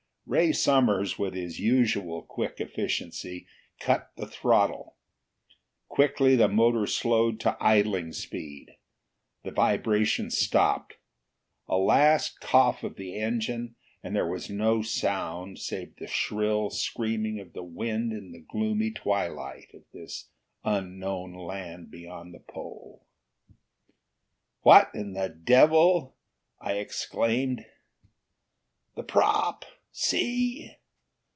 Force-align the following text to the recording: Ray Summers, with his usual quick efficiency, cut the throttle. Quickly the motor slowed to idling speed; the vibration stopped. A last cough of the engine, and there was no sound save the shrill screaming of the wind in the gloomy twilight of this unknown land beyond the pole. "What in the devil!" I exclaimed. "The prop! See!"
Ray 0.27 0.53
Summers, 0.53 1.19
with 1.19 1.33
his 1.33 1.59
usual 1.59 2.21
quick 2.21 2.61
efficiency, 2.61 3.47
cut 3.81 4.11
the 4.15 4.25
throttle. 4.25 4.95
Quickly 5.89 6.37
the 6.37 6.47
motor 6.47 6.87
slowed 6.87 7.37
to 7.41 7.57
idling 7.59 8.13
speed; 8.13 8.77
the 9.43 9.51
vibration 9.51 10.29
stopped. 10.31 10.95
A 11.67 11.75
last 11.77 12.39
cough 12.39 12.81
of 12.81 12.95
the 12.95 13.19
engine, 13.19 13.75
and 14.01 14.15
there 14.15 14.25
was 14.25 14.49
no 14.49 14.81
sound 14.81 15.59
save 15.59 15.97
the 15.97 16.07
shrill 16.07 16.69
screaming 16.69 17.37
of 17.41 17.51
the 17.51 17.63
wind 17.63 18.13
in 18.13 18.31
the 18.31 18.39
gloomy 18.39 18.91
twilight 18.91 19.71
of 19.73 19.83
this 19.91 20.29
unknown 20.63 21.33
land 21.33 21.91
beyond 21.91 22.33
the 22.33 22.39
pole. 22.39 23.05
"What 24.61 24.91
in 24.93 25.11
the 25.11 25.27
devil!" 25.27 26.15
I 26.57 26.75
exclaimed. 26.75 27.65
"The 28.95 29.03
prop! 29.03 29.65
See!" 29.93 30.77